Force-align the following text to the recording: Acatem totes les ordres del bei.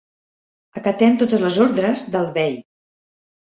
Acatem 0.81 1.19
totes 1.19 1.45
les 1.45 1.61
ordres 1.67 2.07
del 2.17 2.35
bei. 2.41 2.59